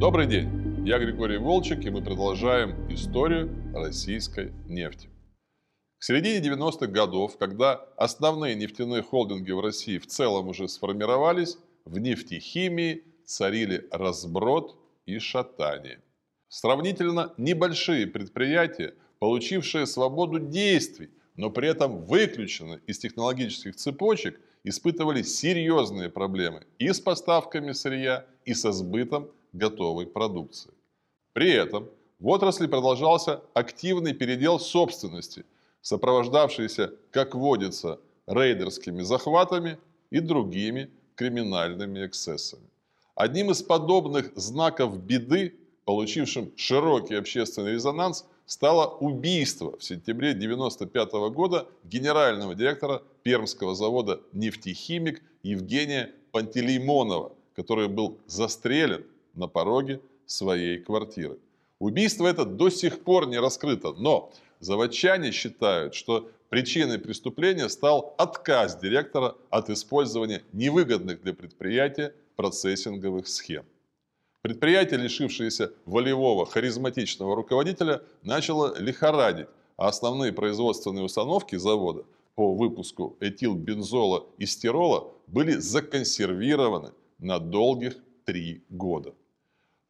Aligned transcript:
Добрый 0.00 0.28
день, 0.28 0.86
я 0.86 1.00
Григорий 1.00 1.38
Волчек, 1.38 1.84
и 1.84 1.90
мы 1.90 2.02
продолжаем 2.02 2.88
историю 2.88 3.52
российской 3.74 4.52
нефти. 4.68 5.08
К 5.98 6.04
середине 6.04 6.38
90-х 6.38 6.86
годов, 6.86 7.36
когда 7.36 7.72
основные 7.96 8.54
нефтяные 8.54 9.02
холдинги 9.02 9.50
в 9.50 9.58
России 9.58 9.98
в 9.98 10.06
целом 10.06 10.46
уже 10.46 10.68
сформировались, 10.68 11.58
в 11.84 11.98
нефтехимии 11.98 13.02
царили 13.26 13.88
разброд 13.90 14.76
и 15.04 15.18
шатание. 15.18 16.00
Сравнительно 16.46 17.34
небольшие 17.36 18.06
предприятия, 18.06 18.94
получившие 19.18 19.84
свободу 19.84 20.38
действий, 20.38 21.10
но 21.34 21.50
при 21.50 21.70
этом 21.70 22.04
выключены 22.04 22.80
из 22.86 23.00
технологических 23.00 23.74
цепочек, 23.74 24.40
испытывали 24.62 25.22
серьезные 25.22 26.08
проблемы 26.08 26.68
и 26.78 26.92
с 26.92 27.00
поставками 27.00 27.72
сырья, 27.72 28.26
и 28.44 28.54
со 28.54 28.70
сбытом 28.70 29.28
готовой 29.52 30.06
продукции. 30.06 30.72
При 31.32 31.50
этом 31.50 31.88
в 32.18 32.28
отрасли 32.28 32.66
продолжался 32.66 33.42
активный 33.54 34.12
передел 34.12 34.58
собственности, 34.58 35.44
сопровождавшийся, 35.80 36.92
как 37.10 37.34
водится, 37.34 38.00
рейдерскими 38.26 39.02
захватами 39.02 39.78
и 40.10 40.20
другими 40.20 40.90
криминальными 41.14 42.04
эксцессами. 42.04 42.68
Одним 43.14 43.50
из 43.50 43.62
подобных 43.62 44.32
знаков 44.36 44.98
беды, 44.98 45.56
получившим 45.84 46.52
широкий 46.56 47.14
общественный 47.14 47.72
резонанс, 47.72 48.26
стало 48.46 48.86
убийство 48.86 49.76
в 49.76 49.84
сентябре 49.84 50.30
1995 50.30 51.12
года 51.34 51.66
генерального 51.84 52.54
директора 52.54 53.02
Пермского 53.22 53.74
завода 53.74 54.20
«Нефтехимик» 54.32 55.22
Евгения 55.42 56.12
Пантелеймонова, 56.32 57.32
который 57.54 57.88
был 57.88 58.18
застрелен 58.26 59.04
на 59.38 59.48
пороге 59.48 60.00
своей 60.26 60.78
квартиры. 60.78 61.38
Убийство 61.78 62.26
это 62.26 62.44
до 62.44 62.70
сих 62.70 63.00
пор 63.04 63.28
не 63.28 63.38
раскрыто, 63.38 63.92
но 63.92 64.32
заводчане 64.60 65.30
считают, 65.30 65.94
что 65.94 66.28
причиной 66.50 66.98
преступления 66.98 67.68
стал 67.68 68.14
отказ 68.18 68.78
директора 68.78 69.36
от 69.50 69.70
использования 69.70 70.42
невыгодных 70.52 71.22
для 71.22 71.32
предприятия 71.32 72.14
процессинговых 72.36 73.28
схем. 73.28 73.64
Предприятие, 74.42 75.00
лишившееся 75.00 75.72
волевого, 75.84 76.46
харизматичного 76.46 77.34
руководителя, 77.36 78.02
начало 78.22 78.78
лихорадить, 78.78 79.48
а 79.76 79.88
основные 79.88 80.32
производственные 80.32 81.04
установки 81.04 81.56
завода 81.56 82.04
по 82.34 82.54
выпуску 82.54 83.16
этилбензола 83.20 84.26
и 84.38 84.46
стирола 84.46 85.12
были 85.26 85.52
законсервированы 85.52 86.92
на 87.18 87.40
долгих 87.40 87.96
три 88.24 88.62
года. 88.68 89.12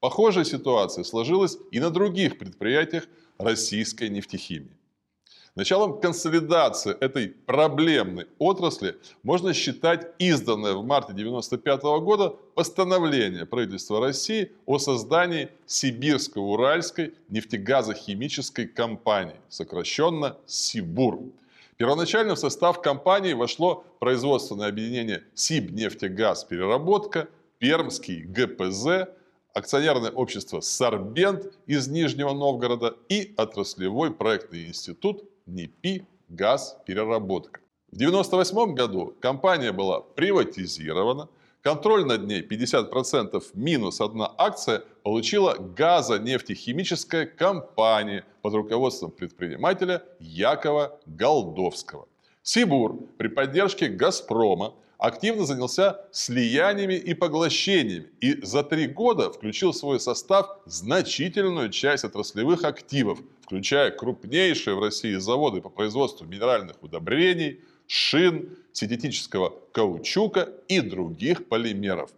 Похожая 0.01 0.45
ситуация 0.45 1.03
сложилась 1.03 1.59
и 1.73 1.81
на 1.81 1.91
других 1.91 2.39
предприятиях 2.39 3.09
российской 3.37 4.09
нефтехимии. 4.09 4.79
Началом 5.57 6.01
консолидации 6.01 6.97
этой 7.01 7.31
проблемной 7.31 8.29
отрасли 8.39 8.97
можно 9.25 9.53
считать 9.53 10.07
изданное 10.21 10.75
в 10.75 10.85
марте 10.85 11.11
1995 11.13 11.83
года 12.05 12.37
постановление 12.55 13.45
правительства 13.45 13.99
России 13.99 14.53
о 14.67 14.79
создании 14.79 15.49
Сибирско-Уральской 15.67 17.15
нефтегазохимической 17.29 18.69
компании, 18.69 19.35
сокращенно 19.49 20.37
СИБУР. 20.47 21.23
Первоначально 21.77 22.37
в 22.37 22.39
состав 22.39 22.81
компании 22.81 23.33
вошло 23.33 23.85
производственное 23.99 24.69
объединение 24.69 25.25
Сибнефтегаз 25.35 26.45
Переработка, 26.45 27.29
Пермский 27.59 28.23
ГПЗ, 28.23 29.09
акционерное 29.59 30.13
общество 30.13 30.61
«Сорбент» 30.61 31.53
из 31.67 31.89
Нижнего 31.89 32.33
Новгорода 32.33 32.97
и 33.09 33.35
отраслевой 33.37 34.13
проектный 34.13 34.67
институт 34.67 35.25
НИПИ 35.47 36.07
«Газ 36.29 36.79
Переработка». 36.87 37.61
В 37.91 37.97
1998 37.97 38.75
году 38.75 39.15
компания 39.21 39.73
была 39.73 40.01
приватизирована, 40.01 41.29
контроль 41.63 42.05
над 42.07 42.27
ней 42.27 42.43
50% 42.43 43.43
минус 43.55 44.01
одна 44.01 44.33
акция 44.39 44.85
получила 45.03 45.57
газонефтехимическая 45.59 47.27
компания 47.27 48.25
под 48.43 48.55
руководством 48.55 49.11
предпринимателя 49.11 50.05
Якова 50.21 51.01
Голдовского. 51.07 52.07
Сибур 52.51 52.99
при 53.19 53.29
поддержке 53.29 53.89
«Газпрома» 53.89 54.73
активно 54.97 55.45
занялся 55.45 56.01
слияниями 56.13 56.95
и 56.95 57.13
поглощениями 57.13 58.07
и 58.23 58.41
за 58.43 58.65
три 58.65 58.87
года 58.87 59.31
включил 59.31 59.73
в 59.73 59.77
свой 59.77 60.01
состав 60.01 60.47
значительную 60.65 61.69
часть 61.69 62.05
отраслевых 62.05 62.65
активов, 62.65 63.19
включая 63.43 63.91
крупнейшие 63.91 64.77
в 64.77 64.81
России 64.81 65.17
заводы 65.17 65.61
по 65.61 65.69
производству 65.69 66.25
минеральных 66.25 66.83
удобрений, 66.83 67.61
шин, 67.87 68.57
синтетического 68.73 69.53
каучука 69.73 70.49
и 70.69 70.81
других 70.81 71.49
полимеров. 71.49 72.11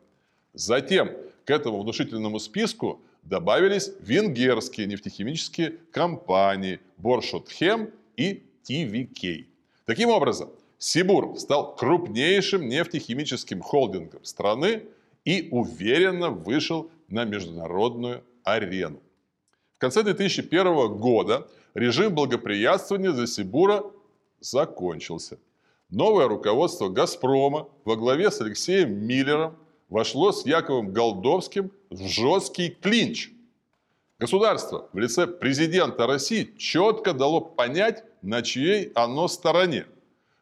Затем 0.55 1.11
к 1.45 1.51
этому 1.51 1.83
внушительному 1.83 2.39
списку 2.39 3.01
добавились 3.25 3.91
венгерские 3.99 4.87
нефтехимические 4.87 5.75
компании 5.91 6.79
Боршотхем 6.99 7.91
и 8.17 8.45
ТВК. 8.63 9.50
Таким 9.91 10.11
образом, 10.11 10.51
Сибур 10.79 11.37
стал 11.37 11.75
крупнейшим 11.75 12.69
нефтехимическим 12.69 13.61
холдингом 13.61 14.23
страны 14.23 14.85
и 15.25 15.49
уверенно 15.51 16.31
вышел 16.31 16.93
на 17.09 17.25
международную 17.25 18.23
арену. 18.45 19.01
В 19.75 19.81
конце 19.81 20.05
2001 20.05 20.97
года 20.97 21.49
режим 21.75 22.15
благоприятствования 22.15 23.11
за 23.11 23.27
Сибура 23.27 23.83
закончился. 24.39 25.41
Новое 25.91 26.29
руководство 26.29 26.89
«Газпрома» 26.89 27.69
во 27.85 27.97
главе 27.97 28.31
с 28.31 28.41
Алексеем 28.41 28.95
Миллером 28.95 29.57
вошло 29.89 30.31
с 30.31 30.47
Яковом 30.47 30.93
Голдовским 30.93 31.73
в 31.91 32.07
жесткий 32.07 32.69
клинч. 32.69 33.33
Государство 34.21 34.89
в 34.93 34.99
лице 34.99 35.27
президента 35.27 36.07
России 36.07 36.55
четко 36.59 37.13
дало 37.13 37.41
понять, 37.41 38.05
на 38.23 38.43
чьей 38.43 38.93
оно 38.95 39.29
стороне– 39.29 39.87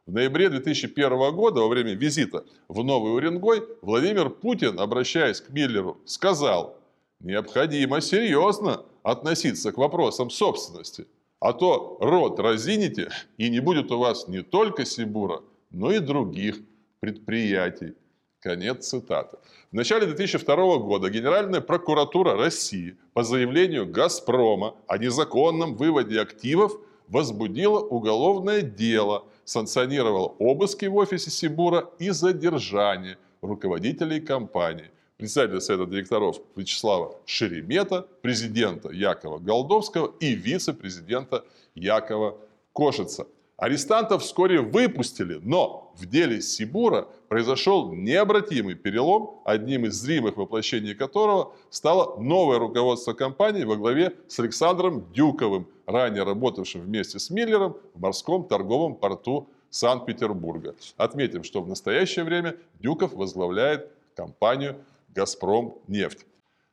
в 0.08 0.12
ноябре 0.12 0.48
2001 0.48 1.36
года, 1.36 1.60
во 1.60 1.68
время 1.68 1.92
визита 1.92 2.42
в 2.66 2.82
Новый 2.82 3.14
Уренгой, 3.14 3.62
Владимир 3.82 4.30
Путин, 4.30 4.80
обращаясь 4.80 5.42
к 5.42 5.50
Миллеру, 5.50 5.98
сказал, 6.06 6.78
необходимо 7.20 8.00
серьезно 8.00 8.86
относиться 9.02 9.70
к 9.70 9.76
вопросам 9.76 10.30
собственности, 10.30 11.06
а 11.40 11.52
то 11.52 11.98
рот 12.00 12.40
разините, 12.40 13.10
и 13.36 13.50
не 13.50 13.60
будет 13.60 13.92
у 13.92 13.98
вас 13.98 14.28
не 14.28 14.40
только 14.40 14.86
Сибура, 14.86 15.42
но 15.70 15.92
и 15.92 15.98
других 15.98 16.56
предприятий. 17.00 17.92
Конец 18.40 18.88
цитаты. 18.88 19.36
В 19.70 19.74
начале 19.74 20.06
2002 20.06 20.78
года 20.78 21.10
Генеральная 21.10 21.60
прокуратура 21.60 22.34
России 22.34 22.96
по 23.12 23.24
заявлению 23.24 23.86
«Газпрома» 23.86 24.74
о 24.86 24.96
незаконном 24.96 25.74
выводе 25.74 26.18
активов 26.18 26.80
возбудила 27.08 27.80
уголовное 27.80 28.62
дело– 28.62 29.24
санкционировал 29.48 30.36
обыски 30.38 30.84
в 30.84 30.96
офисе 30.96 31.30
Сибура 31.30 31.90
и 31.98 32.10
задержание 32.10 33.16
руководителей 33.40 34.20
компании, 34.20 34.90
председателя 35.16 35.60
Совета 35.60 35.90
директоров 35.90 36.36
Вячеслава 36.54 37.16
Шеремета, 37.24 38.02
президента 38.20 38.90
Якова 38.92 39.38
Голдовского 39.38 40.12
и 40.20 40.34
вице-президента 40.34 41.44
Якова 41.74 42.36
Кошица. 42.74 43.26
Арестантов 43.56 44.22
вскоре 44.22 44.60
выпустили, 44.60 45.40
но 45.42 45.87
в 45.98 46.06
деле 46.06 46.40
Сибура 46.40 47.08
произошел 47.28 47.92
необратимый 47.92 48.74
перелом, 48.74 49.40
одним 49.44 49.86
из 49.86 49.94
зримых 49.94 50.36
воплощений 50.36 50.94
которого 50.94 51.52
стало 51.70 52.20
новое 52.20 52.58
руководство 52.58 53.12
компании 53.12 53.64
во 53.64 53.76
главе 53.76 54.14
с 54.28 54.38
Александром 54.38 55.10
Дюковым, 55.12 55.66
ранее 55.86 56.22
работавшим 56.22 56.82
вместе 56.82 57.18
с 57.18 57.30
Миллером 57.30 57.76
в 57.94 58.00
морском 58.00 58.46
торговом 58.46 58.94
порту 58.94 59.48
Санкт-Петербурга. 59.70 60.74
Отметим, 60.96 61.42
что 61.42 61.62
в 61.62 61.68
настоящее 61.68 62.24
время 62.24 62.56
Дюков 62.80 63.12
возглавляет 63.12 63.90
компанию 64.14 64.76
«Газпром 65.14 65.78
нефть». 65.88 66.24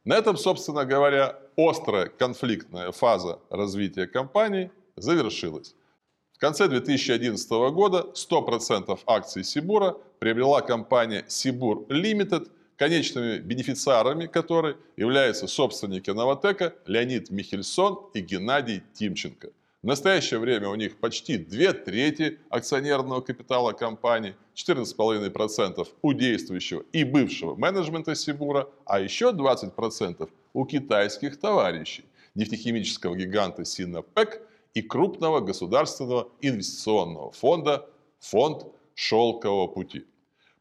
На 0.06 0.16
этом, 0.16 0.38
собственно 0.38 0.86
говоря, 0.86 1.40
острая 1.58 2.08
конфликтная 2.08 2.92
фаза 2.92 3.40
развития 3.50 4.06
компании 4.06 4.72
завершилась. 4.96 5.76
В 6.36 6.38
конце 6.38 6.68
2011 6.68 7.50
года 7.72 8.08
100% 8.14 9.00
акций 9.08 9.46
Сибура 9.46 9.96
приобрела 10.20 10.60
компания 10.60 11.24
Сибур 11.30 11.86
Limited, 11.88 12.50
конечными 12.76 13.38
бенефициарами 13.38 14.26
которой 14.26 14.76
являются 14.98 15.48
собственники 15.48 16.10
Новотека 16.10 16.76
Леонид 16.88 17.30
Михельсон 17.30 18.10
и 18.14 18.20
Геннадий 18.20 18.84
Тимченко. 18.94 19.52
В 19.82 19.88
настоящее 19.88 20.42
время 20.42 20.68
у 20.68 20.76
них 20.76 20.98
почти 20.98 21.38
две 21.38 21.72
трети 21.72 22.38
акционерного 22.50 23.22
капитала 23.22 23.72
компании, 23.72 24.36
14,5% 24.56 25.88
у 26.02 26.12
действующего 26.12 26.84
и 26.92 27.06
бывшего 27.06 27.56
менеджмента 27.56 28.14
Сибура, 28.14 28.68
а 28.86 29.00
еще 29.00 29.32
20% 29.32 30.30
у 30.52 30.66
китайских 30.66 31.40
товарищей, 31.40 32.04
нефтехимического 32.36 33.16
гиганта 33.16 33.64
Синопек 33.64 34.45
и 34.76 34.82
крупного 34.82 35.40
государственного 35.40 36.30
инвестиционного 36.42 37.32
фонда 37.32 37.90
«Фонд 38.20 38.68
Шелкового 38.94 39.68
пути». 39.68 40.06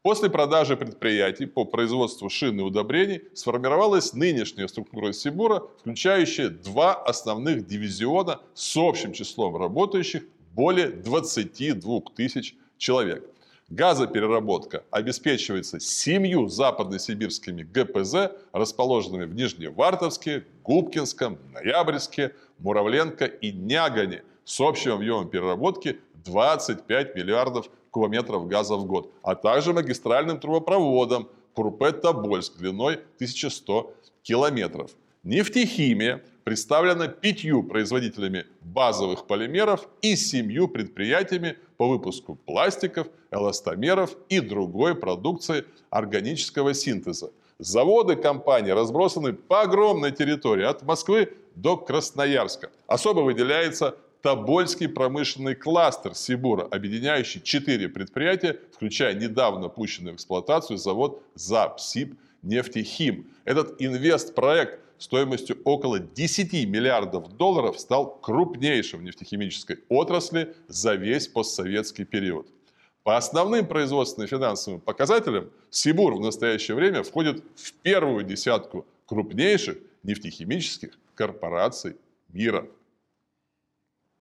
После 0.01 0.29
продажи 0.29 0.77
предприятий 0.77 1.47
по 1.47 1.65
производству 1.65 2.29
шин 2.29 2.59
и 2.59 2.63
удобрений 2.63 3.23
сформировалась 3.33 4.13
нынешняя 4.13 4.67
структура 4.67 5.11
Сибура, 5.13 5.63
включающая 5.79 6.49
два 6.49 6.93
основных 6.93 7.65
дивизиона 7.67 8.39
с 8.53 8.77
общим 8.77 9.13
числом 9.13 9.57
работающих 9.57 10.23
более 10.53 10.89
22 10.89 12.01
тысяч 12.15 12.55
человек. 12.77 13.27
Газопереработка 13.69 14.83
обеспечивается 14.91 15.79
семью 15.79 16.47
западносибирскими 16.47 17.63
ГПЗ, 17.63 18.31
расположенными 18.51 19.25
в 19.25 19.33
Нижневартовске, 19.33 20.45
Губкинском, 20.63 21.39
Ноябрьске, 21.51 22.35
Муравленко 22.59 23.25
и 23.25 23.51
Нягане 23.51 24.23
с 24.43 24.61
общим 24.61 24.93
объемом 24.93 25.29
переработки 25.29 25.99
25 26.25 27.15
миллиардов 27.15 27.69
кубометров 27.89 28.47
газа 28.47 28.75
в 28.75 28.85
год, 28.85 29.11
а 29.23 29.33
также 29.33 29.73
магистральным 29.73 30.39
трубопроводом 30.39 31.27
Курпет-Тобольск 31.55 32.57
длиной 32.57 32.95
1100 33.15 33.95
километров. 34.21 34.91
Нефтехимия 35.23 36.23
представлена 36.45 37.07
пятью 37.07 37.63
производителями 37.63 38.45
базовых 38.61 39.25
полимеров 39.25 39.89
и 40.01 40.15
семью 40.15 40.67
предприятиями 40.67 41.57
по 41.77 41.89
выпуску 41.89 42.35
пластиков, 42.35 43.07
эластомеров 43.31 44.15
и 44.29 44.39
другой 44.39 44.95
продукции 44.95 45.65
органического 45.89 46.73
синтеза. 46.73 47.31
Заводы 47.57 48.15
компании 48.15 48.71
разбросаны 48.71 49.33
по 49.33 49.63
огромной 49.63 50.11
территории 50.11 50.65
от 50.65 50.83
Москвы 50.83 51.33
до 51.55 51.77
Красноярска. 51.77 52.69
Особо 52.85 53.21
выделяется 53.21 53.97
Тобольский 54.21 54.87
промышленный 54.87 55.55
кластер 55.55 56.13
Сибура, 56.13 56.63
объединяющий 56.63 57.41
четыре 57.41 57.89
предприятия, 57.89 58.59
включая 58.73 59.15
недавно 59.15 59.69
пущенный 59.69 60.11
в 60.11 60.15
эксплуатацию 60.15 60.77
завод 60.77 61.23
ЗАПСИП 61.35 62.19
«Нефтехим». 62.45 63.27
Этот 63.43 63.81
инвестпроект 63.81 64.79
стоимостью 64.97 65.57
около 65.65 65.99
10 65.99 66.53
миллиардов 66.67 67.35
долларов 67.35 67.79
стал 67.79 68.17
крупнейшим 68.21 69.01
в 69.01 69.03
нефтехимической 69.03 69.79
отрасли 69.89 70.55
за 70.67 70.95
весь 70.95 71.27
постсоветский 71.27 72.05
период. 72.05 72.47
По 73.03 73.17
основным 73.17 73.67
производственным 73.67 74.27
финансовым 74.27 74.79
показателям 74.79 75.51
Сибур 75.69 76.15
в 76.15 76.21
настоящее 76.21 76.75
время 76.75 77.03
входит 77.03 77.43
в 77.55 77.73
первую 77.73 78.23
десятку 78.23 78.85
крупнейших 79.05 79.77
нефтехимических 80.03 80.91
корпораций 81.13 81.97
мира. 82.29 82.67